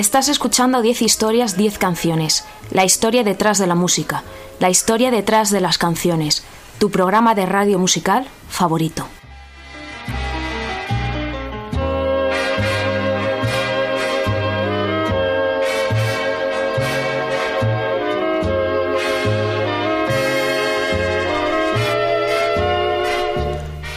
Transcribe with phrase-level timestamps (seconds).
[0.00, 2.46] Estás escuchando 10 historias, 10 canciones.
[2.70, 4.22] La historia detrás de la música.
[4.58, 6.42] La historia detrás de las canciones.
[6.78, 9.06] Tu programa de radio musical favorito.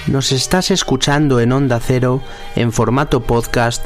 [0.08, 2.22] Nos estás escuchando en Onda Cero
[2.58, 3.86] en formato podcast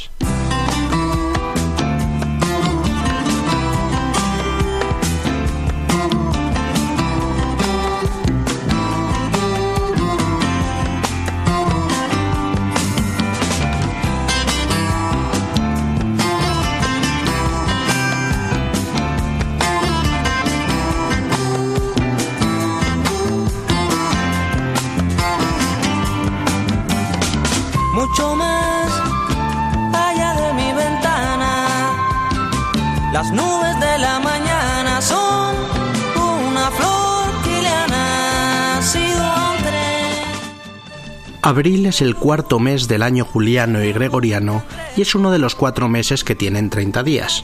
[41.43, 44.63] Abril es el cuarto mes del año juliano y gregoriano
[44.95, 47.43] y es uno de los cuatro meses que tienen 30 días.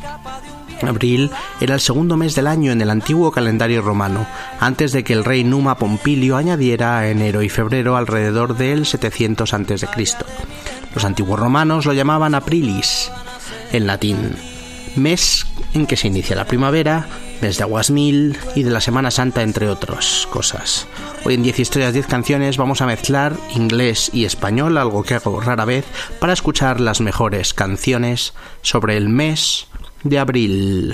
[0.84, 4.28] Abril era el segundo mes del año en el antiguo calendario romano,
[4.60, 9.52] antes de que el rey Numa Pompilio añadiera a enero y febrero alrededor del 700
[9.52, 9.88] a.C.
[10.94, 13.12] Los antiguos romanos lo llamaban aprilis,
[13.72, 14.36] en latín,
[14.96, 17.08] mes en que se inicia la primavera,
[17.42, 20.88] mes de aguasmil y de la Semana Santa, entre otras cosas.
[21.26, 25.40] Hoy en 10 historias, 10 canciones vamos a mezclar inglés y español, algo que hago
[25.40, 25.86] rara vez,
[26.20, 29.68] para escuchar las mejores canciones sobre el mes
[30.04, 30.94] de abril.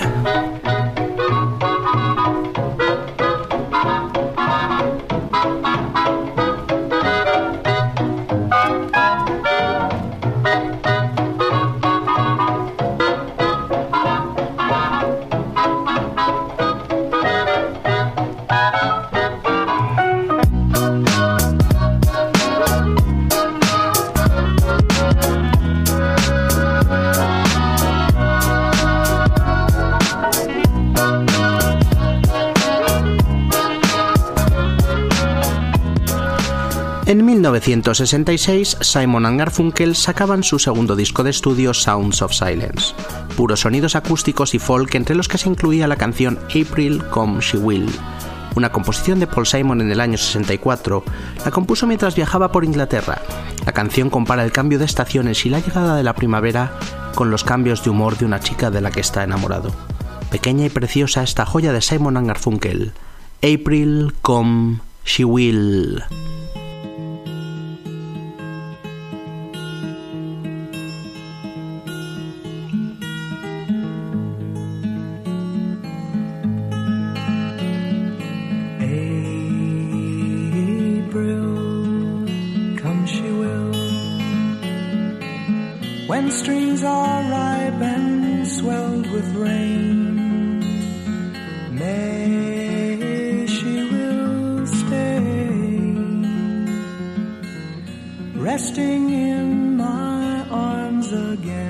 [37.60, 42.96] 1966, Simon Garfunkel sacaban su segundo disco de estudio Sounds of Silence,
[43.38, 47.58] puros sonidos acústicos y folk entre los que se incluía la canción April Come She
[47.58, 47.88] Will.
[48.56, 51.04] Una composición de Paul Simon en el año 64,
[51.46, 53.22] la compuso mientras viajaba por Inglaterra.
[53.68, 56.80] La canción compara el cambio de estaciones y la llegada de la primavera
[57.14, 59.72] con los cambios de humor de una chica de la que está enamorado.
[60.32, 62.94] Pequeña y preciosa esta joya de Simon Garfunkel,
[63.44, 66.04] April Come She Will.
[86.06, 90.60] When streams are ripe and swelled with rain,
[91.72, 95.20] May she will stay,
[98.36, 101.63] resting in my arms again.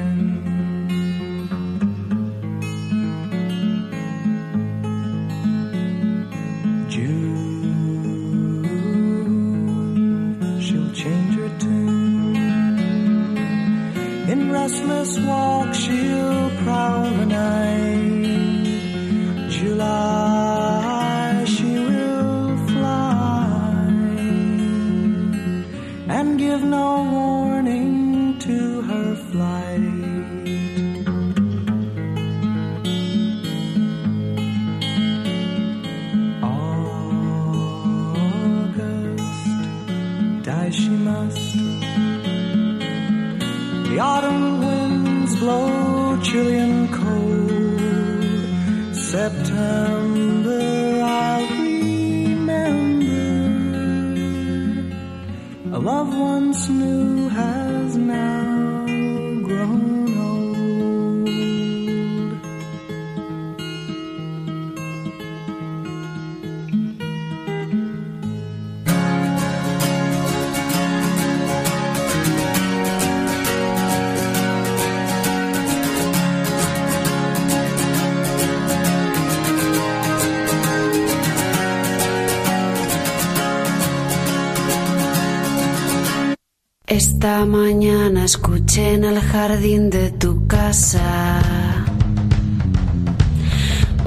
[87.05, 91.41] Esta mañana escuché en el jardín de tu casa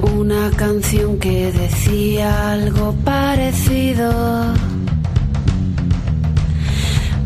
[0.01, 4.11] una canción que decía algo parecido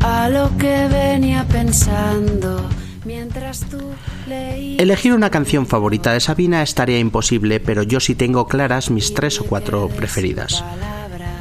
[0.02, 2.68] a lo que venía pensando
[3.06, 3.80] mientras tú
[4.28, 4.82] leías.
[4.82, 9.40] Elegir una canción favorita de Sabina estaría imposible, pero yo sí tengo claras mis tres
[9.40, 10.66] o cuatro preferidas.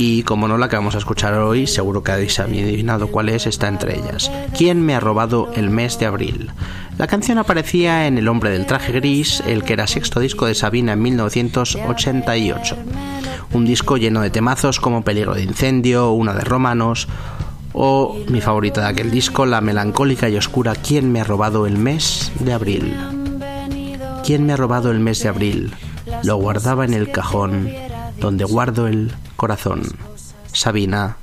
[0.03, 3.47] Y como no la que vamos a escuchar hoy, seguro que habéis adivinado cuál es,
[3.47, 4.33] está entre ellas.
[4.57, 6.51] ¿Quién me ha robado el mes de abril?
[6.97, 10.55] La canción aparecía en El hombre del traje gris, el que era sexto disco de
[10.55, 12.79] Sabina en 1988.
[13.53, 17.07] Un disco lleno de temazos como Peligro de incendio, Una de Romanos
[17.75, 21.77] o mi favorita de aquel disco, la melancólica y oscura ¿Quién me ha robado el
[21.77, 22.97] mes de abril?
[24.25, 25.75] ¿Quién me ha robado el mes de abril?
[26.23, 27.69] Lo guardaba en el cajón,
[28.19, 29.81] donde guardo el corazón.
[30.53, 31.17] Sabina,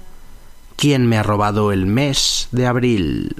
[0.75, 3.35] ¿quién me ha robado el mes de abril?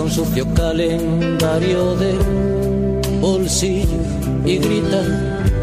[0.00, 2.18] Saca un sucio calendario del
[3.20, 3.98] bolsillo
[4.44, 5.02] y grita,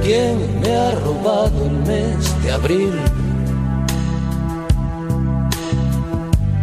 [0.03, 2.93] ¿quién me ha robado el mes de abril?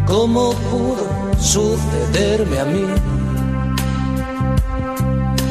[0.07, 1.07] ¿Cómo pudo
[1.41, 2.85] sucederme a mí?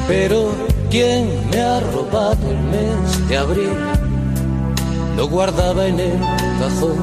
[0.08, 0.52] Pero
[0.90, 3.78] ¿quién me ha robado el mes de abril?
[5.18, 6.20] Lo guardaba en el
[6.60, 6.98] cajón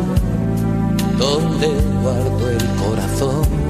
[1.19, 1.69] donde
[2.03, 3.70] guardo el corazón.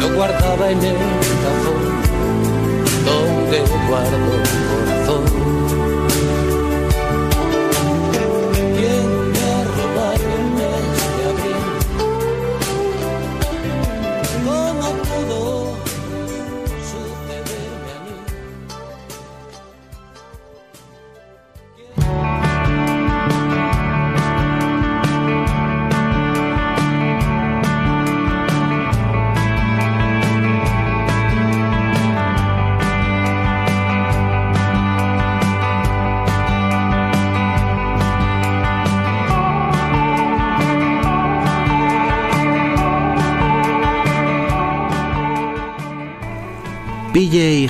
[0.00, 0.94] Lo guardaba en el
[1.42, 1.82] cajón
[3.04, 4.61] donde guardo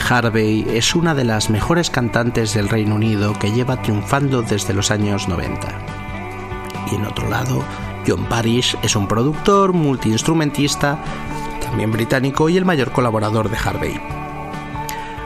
[0.09, 4.90] Harvey es una de las mejores cantantes del Reino Unido que lleva triunfando desde los
[4.90, 5.68] años 90.
[6.90, 7.64] Y en otro lado,
[8.06, 10.99] John Parrish es un productor, multiinstrumentista,
[11.62, 14.00] también británico y el mayor colaborador de Harvey.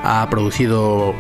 [0.05, 1.15] Ha producido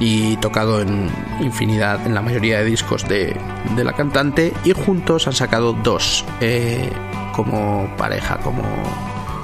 [0.00, 1.08] y tocado en
[1.40, 3.36] infinidad, en la mayoría de discos de,
[3.76, 6.90] de la cantante y juntos han sacado dos eh,
[7.32, 8.62] como pareja, como,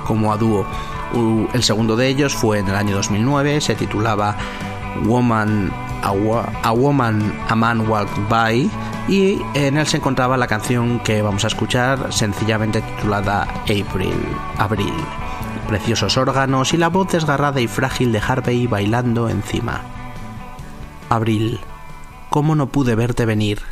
[0.04, 0.66] como a dúo.
[1.14, 4.36] El segundo de ellos fue en el año 2009, se titulaba
[5.04, 5.70] Woman,
[6.02, 8.70] a, Woman, a Man Walked By
[9.08, 14.14] y en él se encontraba la canción que vamos a escuchar, sencillamente titulada April,
[14.58, 14.94] Abril.
[15.66, 19.82] Preciosos órganos y la voz desgarrada y frágil de Harvey bailando encima.
[21.08, 21.60] Abril,
[22.30, 23.62] cómo no pude verte venir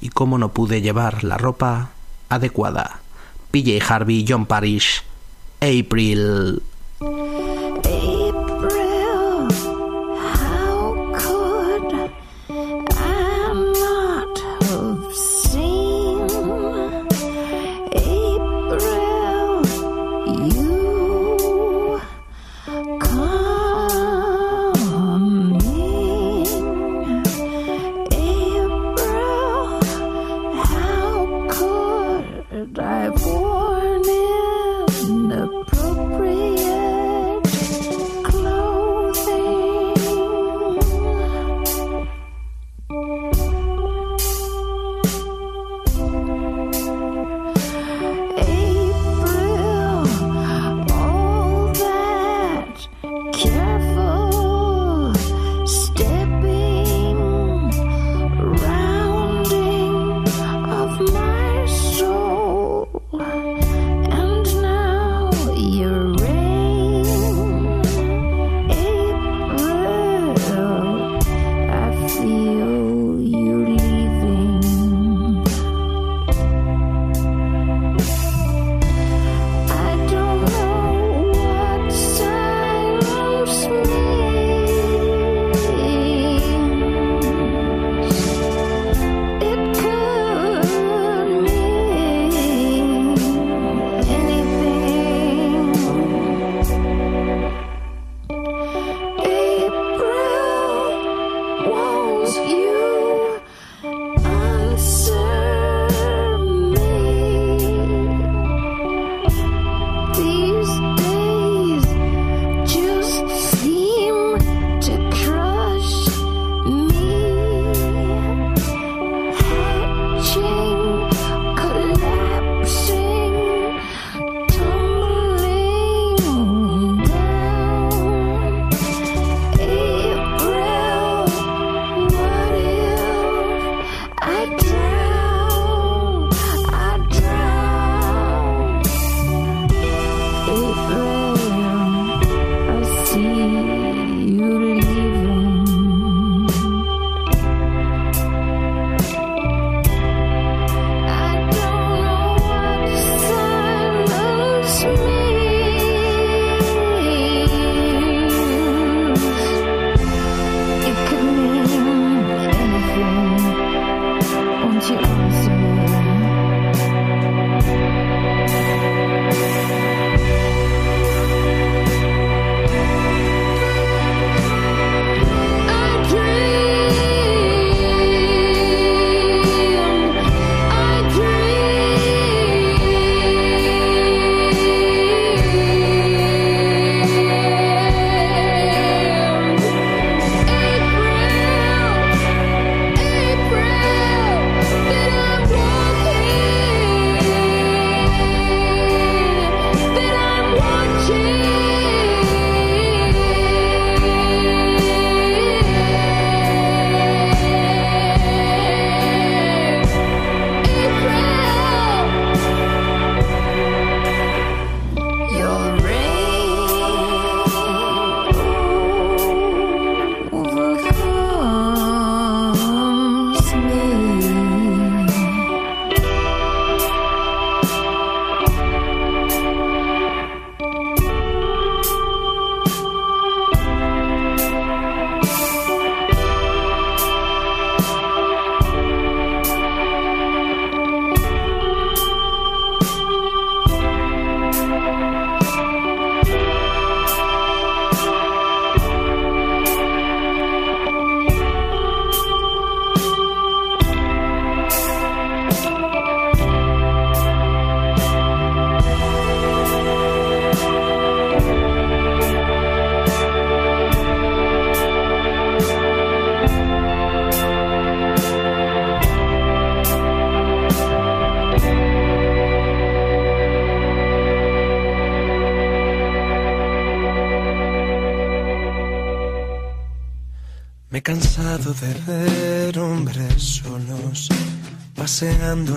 [0.00, 1.90] y cómo no pude llevar la ropa
[2.28, 3.00] adecuada.
[3.50, 5.02] PJ Harvey, John Parrish.
[5.64, 6.60] April,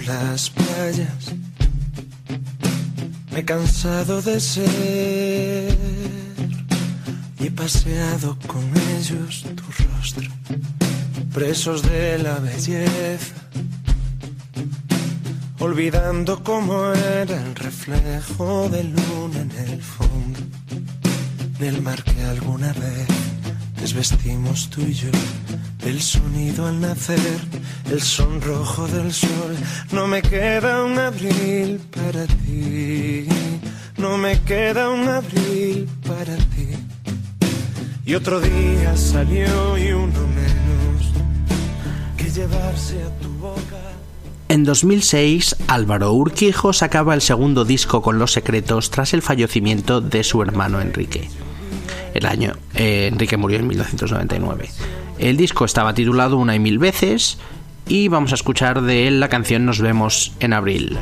[0.08, 1.34] las playas.
[3.32, 5.78] Me he cansado de ser
[7.40, 8.64] y he paseado con
[8.98, 10.30] ellos tu rostro,
[11.34, 13.36] presos de la belleza,
[15.60, 20.40] olvidando cómo era el reflejo de luna en el fondo
[21.60, 23.08] del mar que alguna vez
[23.80, 25.10] desvestimos tú y yo.
[25.86, 27.40] El sonido al nacer,
[27.92, 29.56] el sonrojo del sol.
[29.92, 33.28] No me queda un abril para ti.
[33.98, 36.68] No me queda un abril para ti.
[38.06, 41.12] Y otro día salió y uno menos
[42.16, 43.78] que llevarse a tu boca.
[44.50, 50.24] En 2006, Álvaro Urquijo sacaba el segundo disco con Los Secretos tras el fallecimiento de
[50.24, 51.30] su hermano Enrique.
[52.14, 54.70] El año eh, Enrique murió en 1999.
[55.20, 57.40] El disco estaba titulado Una y mil veces
[57.90, 60.98] y vamos a escuchar de él la canción Nos vemos en abril.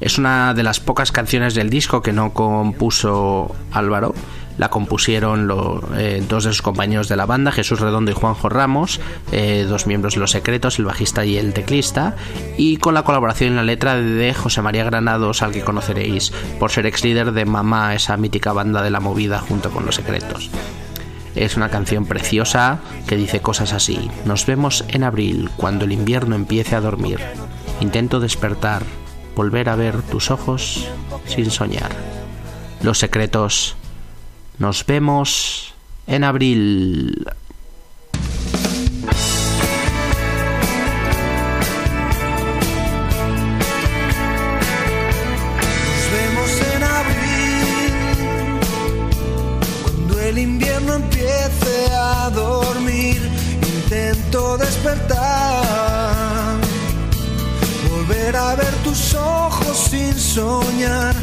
[0.00, 4.14] Es una de las pocas canciones del disco que no compuso Álvaro.
[4.56, 5.48] La compusieron
[5.96, 9.86] eh, dos de sus compañeros de la banda, Jesús Redondo y Juanjo Ramos, eh, dos
[9.86, 12.16] miembros de Los Secretos, el bajista y el teclista,
[12.56, 16.72] y con la colaboración en la letra de José María Granados, al que conoceréis por
[16.72, 20.50] ser ex líder de Mamá, esa mítica banda de la movida junto con Los Secretos.
[21.38, 24.10] Es una canción preciosa que dice cosas así.
[24.24, 27.20] Nos vemos en abril, cuando el invierno empiece a dormir.
[27.80, 28.82] Intento despertar,
[29.36, 30.88] volver a ver tus ojos
[31.26, 31.92] sin soñar.
[32.82, 33.76] Los secretos.
[34.58, 35.74] Nos vemos
[36.08, 37.24] en abril.
[60.38, 61.14] Soñar.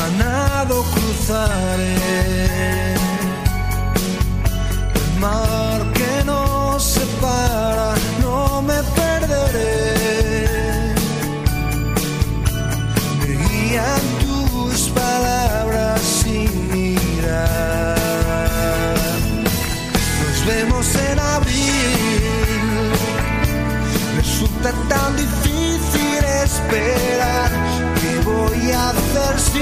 [0.00, 1.92] A nado cruzaré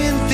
[0.03, 0.30] hacer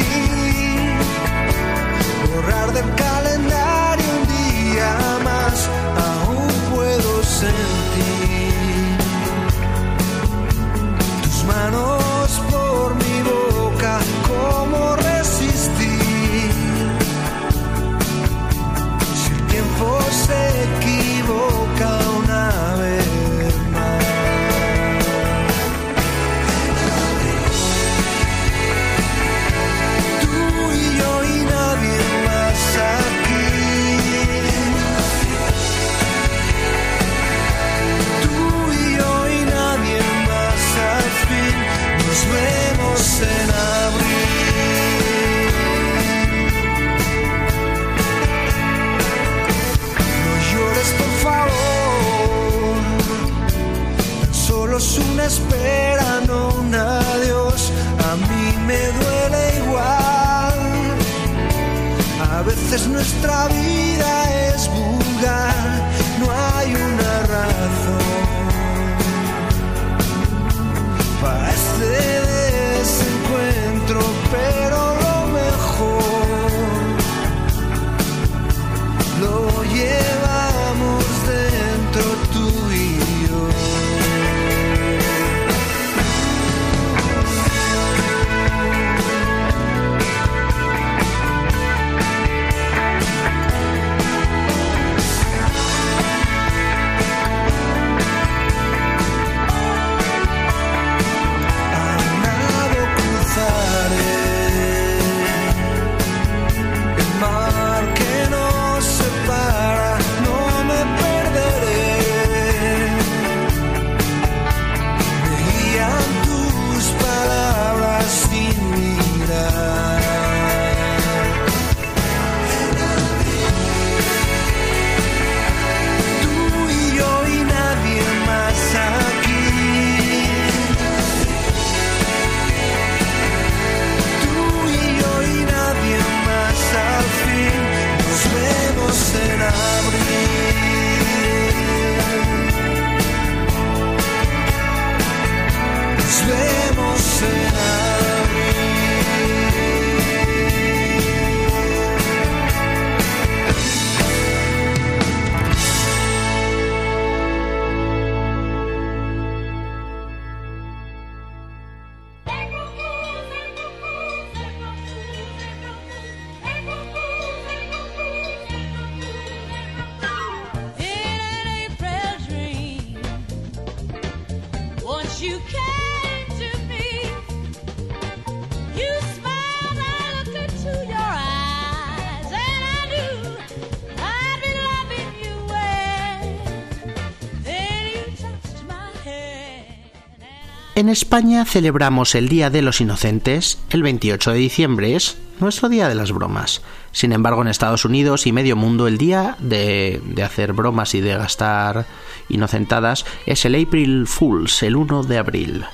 [190.86, 195.88] En España celebramos el Día de los Inocentes, el 28 de diciembre es nuestro Día
[195.88, 196.62] de las Bromas.
[196.92, 201.16] Sin embargo, en Estados Unidos y medio mundo el día de, hacer bromas y de
[201.16, 201.86] gastar
[202.28, 205.64] inocentadas es el April Fools, el 1 de abril.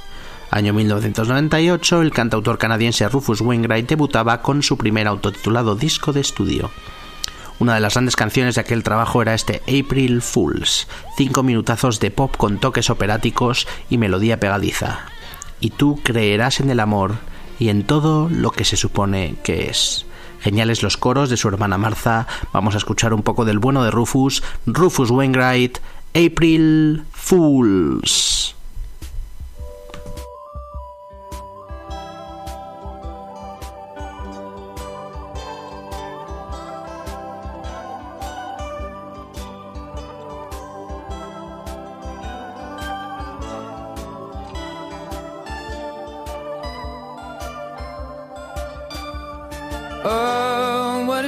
[0.51, 6.71] Año 1998, el cantautor canadiense Rufus Wainwright debutaba con su primer autotitulado disco de estudio.
[7.59, 12.11] Una de las grandes canciones de aquel trabajo era este April Fools, cinco minutazos de
[12.11, 15.07] pop con toques operáticos y melodía pegadiza.
[15.61, 17.17] Y tú creerás en el amor
[17.59, 20.07] y en todo lo que se supone que es.
[20.41, 22.27] Geniales los coros de su hermana Martha.
[22.53, 25.79] Vamos a escuchar un poco del bueno de Rufus, Rufus Wainwright,
[26.15, 28.57] April Fools.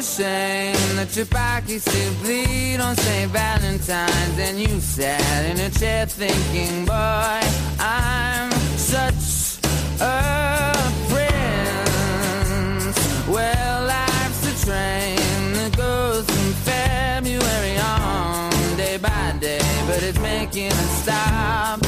[0.04, 3.30] Shame that your pockets still bleed on St.
[3.30, 7.40] Valentine's and you sat in a chair thinking, boy,
[7.80, 9.58] I'm such
[10.00, 10.72] a
[11.08, 11.38] prince.
[13.26, 20.70] Well, life's a train that goes from February on day by day, but it's making
[20.70, 21.83] a stop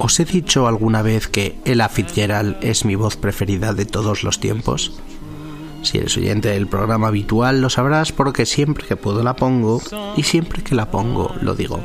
[0.00, 4.40] ¿Os he dicho alguna vez que Ella Fitzgerald es mi voz preferida de todos los
[4.40, 4.92] tiempos?
[5.82, 9.80] Si eres oyente del programa habitual lo sabrás porque siempre que puedo la pongo
[10.16, 11.80] y siempre que la pongo lo digo.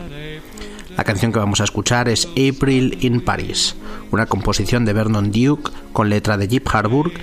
[0.97, 3.75] La canción que vamos a escuchar es April in Paris,
[4.09, 7.13] una composición de Vernon Duke con letra de Jeep Harburg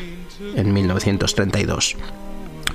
[0.55, 1.97] en 1932.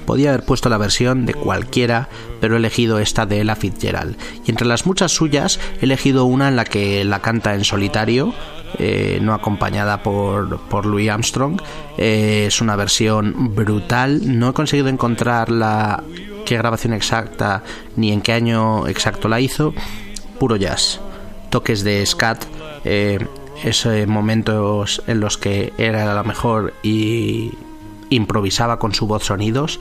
[0.06, 2.10] Podía haber puesto la versión de cualquiera,
[2.42, 4.18] pero he elegido esta de Ella Fitzgerald.
[4.46, 8.34] Y entre las muchas suyas he elegido una en la que la canta en solitario,
[8.80, 11.62] eh, no acompañada por, por Louis Armstrong.
[11.98, 14.38] Eh, es una versión brutal.
[14.38, 16.04] No he conseguido encontrar la
[16.46, 17.64] qué grabación exacta
[17.96, 19.74] ni en qué año exacto la hizo.
[20.40, 21.00] Puro jazz,
[21.50, 22.44] toques de scat.
[22.84, 23.20] Eh,
[23.64, 27.52] esos momentos en los que era la mejor y
[28.16, 29.80] improvisaba con su voz sonidos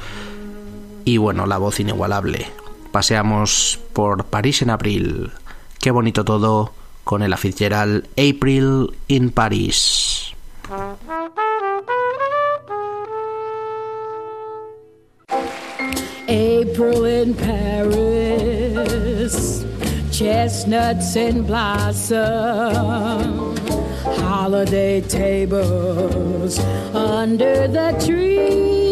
[1.04, 2.46] y bueno, la voz inigualable.
[2.90, 5.30] Paseamos por París en abril.
[5.80, 6.72] Qué bonito todo
[7.04, 10.34] con el Fitzgerald April in Paris.
[16.28, 18.54] April in Paris,
[20.10, 22.16] chestnuts in blossom,
[24.02, 26.58] holiday tables
[26.94, 28.82] under the trees.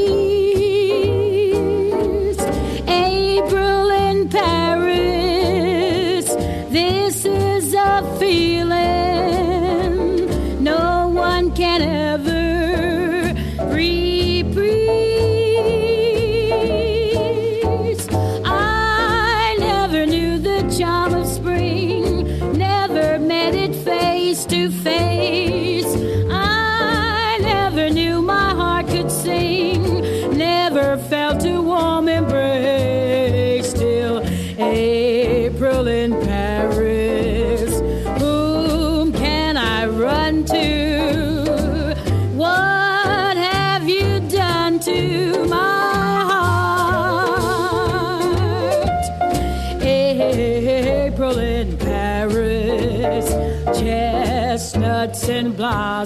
[2.88, 6.27] April in Paris,
[6.70, 8.99] this is a feeling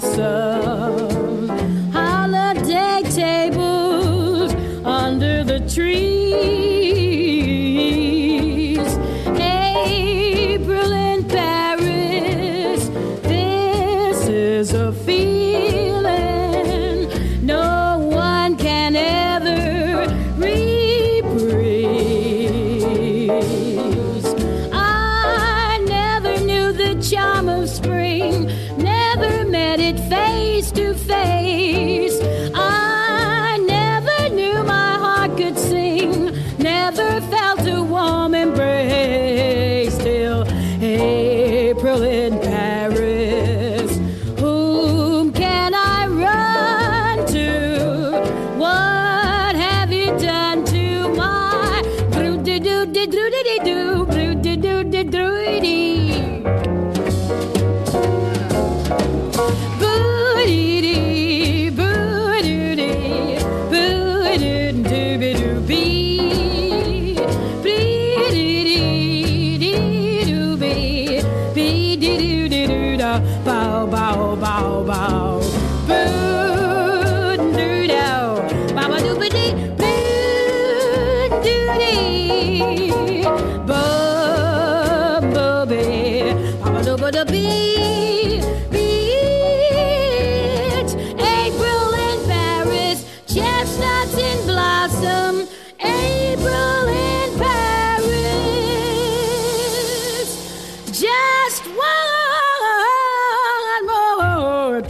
[0.02, 0.93] in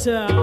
[0.04, 0.33] better.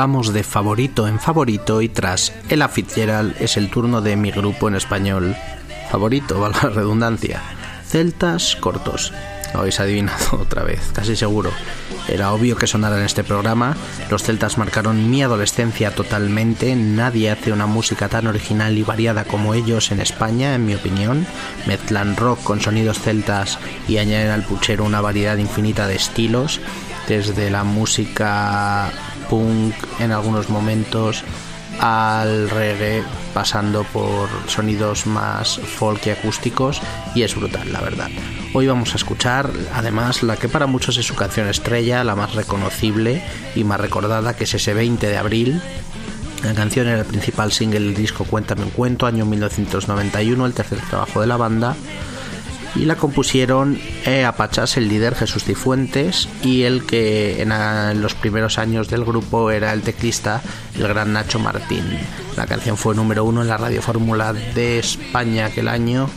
[0.00, 4.66] Vamos de favorito en favorito y tras Ella Fitzgerald es el turno de mi grupo
[4.66, 5.36] en español
[5.90, 7.42] favorito, valga la redundancia.
[7.84, 9.12] Celtas cortos.
[9.52, 11.50] Lo habéis adivinado otra vez, casi seguro.
[12.08, 13.76] Era obvio que sonara en este programa.
[14.10, 16.74] Los celtas marcaron mi adolescencia totalmente.
[16.74, 21.26] Nadie hace una música tan original y variada como ellos en España, en mi opinión.
[21.66, 26.58] Mezclan rock con sonidos celtas y añaden al puchero una variedad infinita de estilos,
[27.06, 28.90] desde la música
[29.30, 31.24] punk en algunos momentos
[31.78, 33.02] al reggae
[33.32, 36.82] pasando por sonidos más folk y acústicos
[37.14, 38.10] y es brutal la verdad.
[38.52, 42.34] Hoy vamos a escuchar además la que para muchos es su canción estrella, la más
[42.34, 43.22] reconocible
[43.54, 45.62] y más recordada que es ese 20 de abril.
[46.44, 50.80] La canción era el principal single del disco Cuéntame un cuento, año 1991, el tercer
[50.80, 51.76] trabajo de la banda
[52.74, 58.58] y la compusieron eh, Apachas, el líder Jesús Cifuentes y el que en los primeros
[58.58, 60.42] años del grupo era el teclista
[60.76, 61.84] el gran Nacho Martín.
[62.36, 66.08] La canción fue número uno en la radio fórmula de España aquel año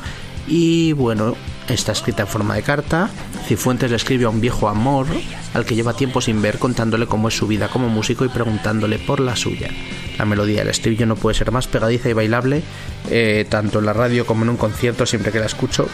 [0.47, 1.35] y bueno,
[1.67, 3.09] está escrita en forma de carta.
[3.47, 5.07] Cifuentes le escribe a un viejo amor
[5.53, 8.99] al que lleva tiempo sin ver contándole cómo es su vida como músico y preguntándole
[8.99, 9.69] por la suya.
[10.17, 12.63] La melodía del estribillo no puede ser más pegadiza y bailable,
[13.09, 15.87] eh, tanto en la radio como en un concierto, siempre que la escucho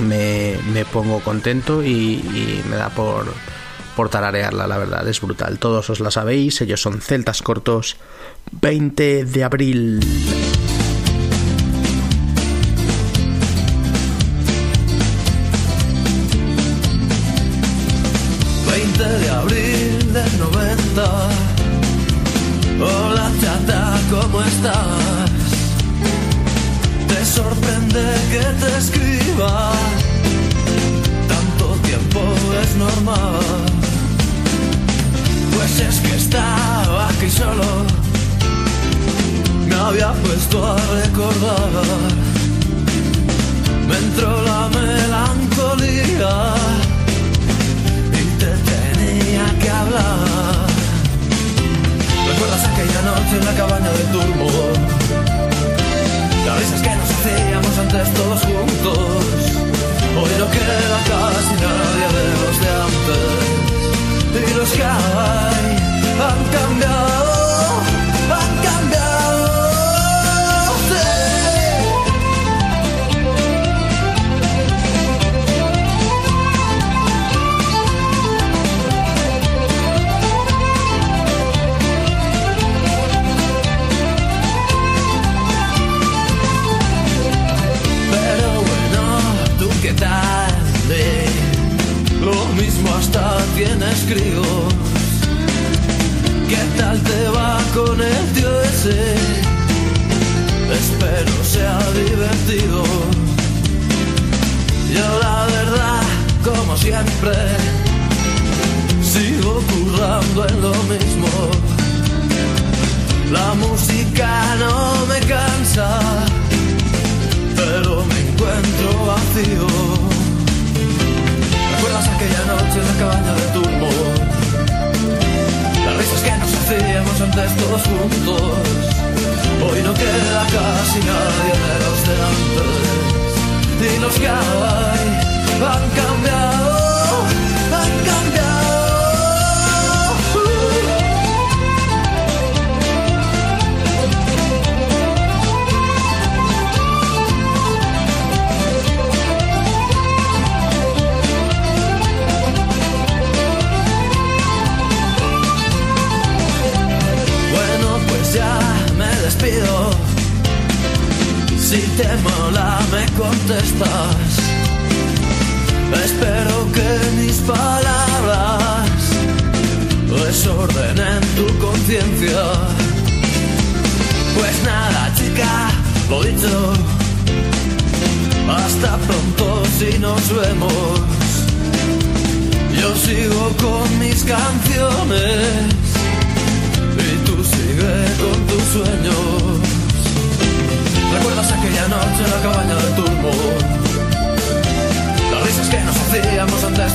[0.00, 3.26] me, pongo contento y, y me da por,
[3.96, 5.58] por tararearla, la verdad, es brutal.
[5.58, 7.96] Todos os la sabéis, ellos son Celtas Cortos,
[8.52, 10.57] 20 de abril.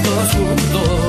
[0.01, 1.02] Todos juntos.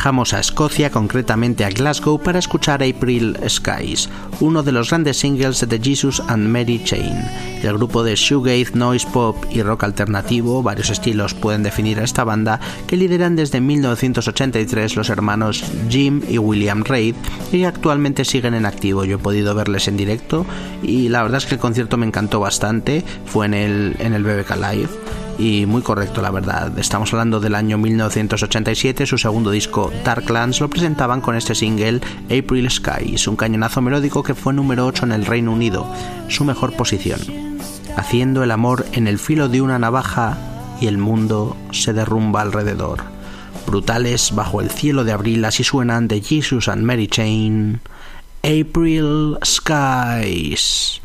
[0.00, 4.08] Viajamos a Escocia, concretamente a Glasgow, para escuchar April Skies,
[4.40, 7.22] uno de los grandes singles de Jesus and Mary Chain.
[7.62, 12.24] El grupo de shoegaze, noise pop y rock alternativo, varios estilos pueden definir a esta
[12.24, 17.16] banda, que lideran desde 1983 los hermanos Jim y William Reid
[17.52, 19.04] y actualmente siguen en activo.
[19.04, 20.46] Yo he podido verles en directo
[20.82, 24.24] y la verdad es que el concierto me encantó bastante, fue en el, en el
[24.24, 24.88] BBK Live
[25.40, 26.78] y muy correcto la verdad.
[26.78, 32.70] Estamos hablando del año 1987, su segundo disco Darklands lo presentaban con este single April
[32.70, 35.90] Skies, un cañonazo melódico que fue número 8 en el Reino Unido,
[36.28, 37.20] su mejor posición.
[37.96, 40.36] Haciendo el amor en el filo de una navaja
[40.80, 43.02] y el mundo se derrumba alrededor.
[43.66, 47.80] Brutales bajo el cielo de abril así suenan de Jesus and Mary Chain.
[48.42, 50.99] April Skies.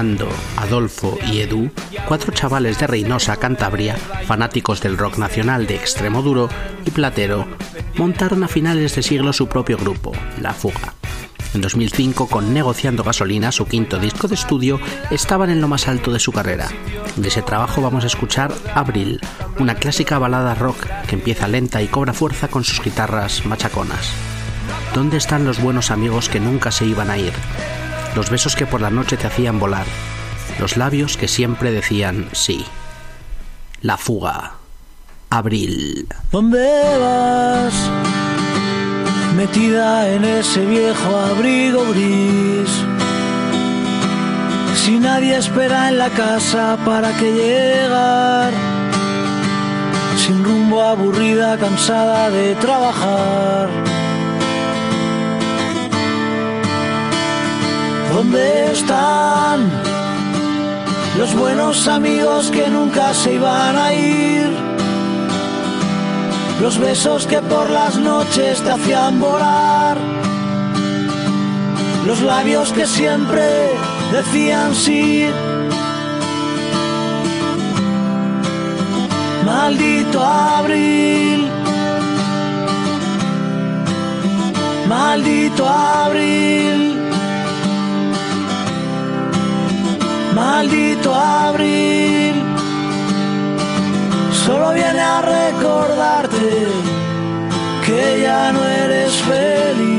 [0.00, 1.70] Nando, Adolfo y Edu,
[2.08, 3.96] cuatro chavales de Reynosa, Cantabria,
[4.26, 6.48] fanáticos del rock nacional de extremo duro
[6.86, 7.46] y platero,
[7.96, 10.94] montaron a finales de siglo su propio grupo, La Fuga.
[11.52, 14.80] En 2005, con Negociando Gasolina, su quinto disco de estudio,
[15.10, 16.68] estaban en lo más alto de su carrera.
[17.16, 19.20] De ese trabajo vamos a escuchar Abril,
[19.58, 20.78] una clásica balada rock
[21.08, 24.12] que empieza lenta y cobra fuerza con sus guitarras machaconas.
[24.94, 27.34] ¿Dónde están los buenos amigos que nunca se iban a ir?
[28.14, 29.86] Los besos que por la noche te hacían volar.
[30.58, 32.64] Los labios que siempre decían sí.
[33.82, 34.54] La fuga.
[35.30, 36.08] Abril.
[36.32, 37.72] ¿Dónde vas?
[39.36, 42.68] Metida en ese viejo abrigo gris.
[44.74, 48.52] Si nadie espera en la casa para que llegar.
[50.16, 53.89] Sin rumbo, aburrida, cansada de trabajar.
[58.12, 59.70] ¿Dónde están
[61.16, 64.50] los buenos amigos que nunca se iban a ir?
[66.60, 69.96] Los besos que por las noches te hacían volar.
[72.04, 73.70] Los labios que siempre
[74.12, 75.26] decían sí.
[79.46, 81.48] Maldito abril.
[84.88, 86.89] Maldito abril.
[90.40, 92.34] Maldito abril.
[94.46, 96.66] Solo viene a recordarte
[97.84, 99.89] que ya no eres feliz.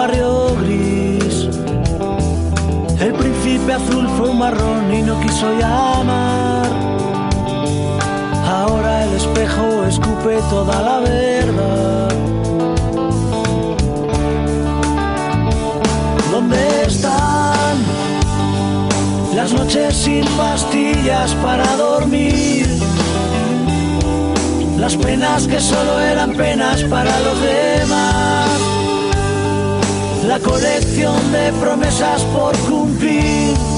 [0.00, 1.34] Barrio gris.
[2.98, 6.68] El príncipe azul fue un marrón y no quiso llamar.
[8.48, 12.08] Ahora el espejo escupe toda la verdad.
[16.30, 17.76] ¿Dónde están
[19.36, 22.66] las noches sin pastillas para dormir?
[24.78, 28.69] Las penas que solo eran penas para los demás.
[30.30, 33.69] La colección de promesas por cumplir.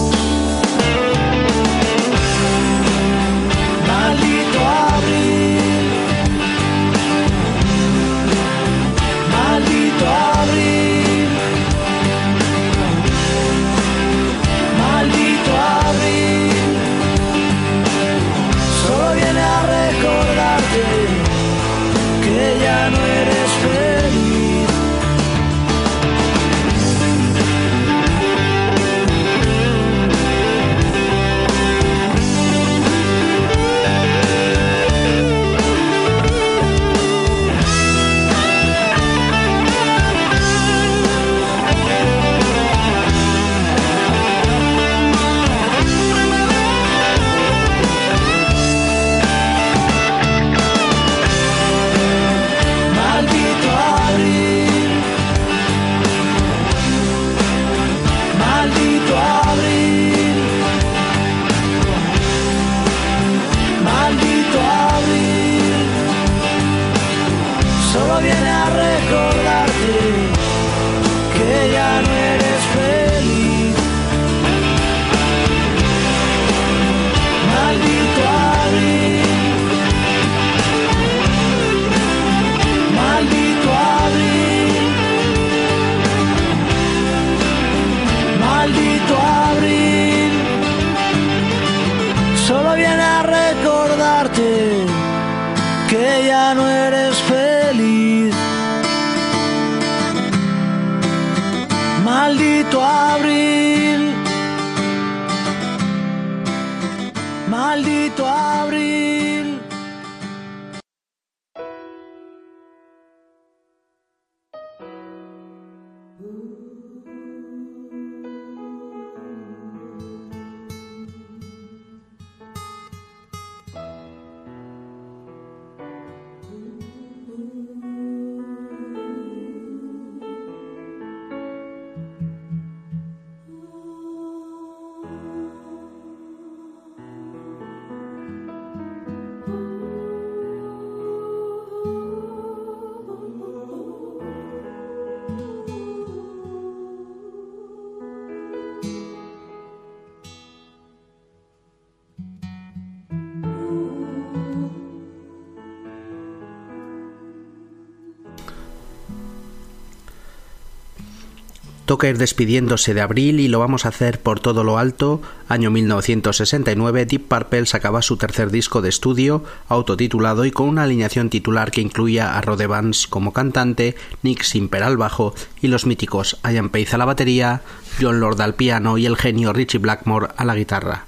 [161.93, 165.21] Toca ir despidiéndose de abril y lo vamos a hacer por todo lo alto.
[165.47, 171.29] Año 1969, Deep Purple sacaba su tercer disco de estudio, autotitulado y con una alineación
[171.29, 176.39] titular que incluía a Rod Evans como cantante, Nick Simper al bajo y los míticos
[176.51, 177.61] Ian Pace a la batería,
[178.01, 181.05] John Lord al piano y el genio Richie Blackmore a la guitarra.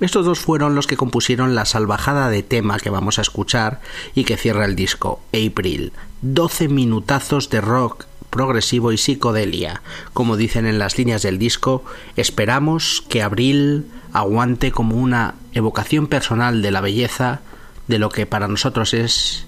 [0.00, 3.80] Estos dos fueron los que compusieron la salvajada de tema que vamos a escuchar
[4.14, 5.94] y que cierra el disco, April.
[6.20, 8.04] 12 minutazos de rock
[8.36, 9.80] progresivo y psicodelia.
[10.12, 11.82] Como dicen en las líneas del disco,
[12.16, 17.40] esperamos que Abril aguante como una evocación personal de la belleza
[17.88, 19.46] de lo que para nosotros es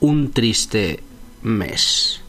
[0.00, 1.04] un triste
[1.42, 2.22] mes.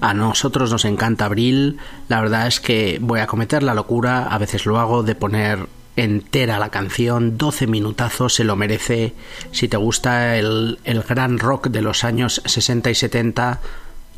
[0.00, 4.36] A nosotros nos encanta Abril, la verdad es que voy a cometer la locura, a
[4.38, 9.14] veces lo hago, de poner entera la canción, 12 minutazos, se lo merece.
[9.52, 13.60] Si te gusta el, el gran rock de los años 60 y 70,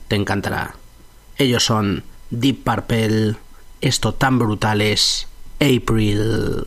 [0.09, 0.75] te encantará.
[1.37, 3.37] Ellos son Deep Purple,
[3.81, 5.29] esto tan brutal es
[5.61, 6.67] April.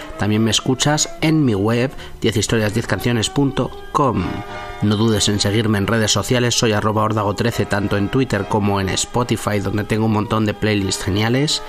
[0.21, 1.89] También me escuchas en mi web
[2.21, 4.23] 10historias10canciones.com.
[4.83, 8.89] No dudes en seguirme en redes sociales, soy arroba ordago13 tanto en Twitter como en
[8.89, 11.63] Spotify donde tengo un montón de playlists geniales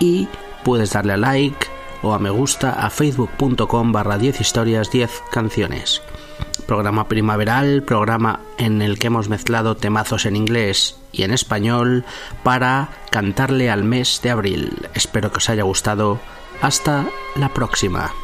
[0.00, 0.26] y
[0.64, 1.68] puedes darle a like
[2.02, 6.02] o a me gusta a facebook.com barra 10 historias 10 canciones.
[6.66, 12.04] Programa primaveral, programa en el que hemos mezclado temazos en inglés y en español
[12.42, 14.88] para cantarle al mes de abril.
[14.92, 16.18] Espero que os haya gustado.
[16.62, 18.21] Hasta la próxima.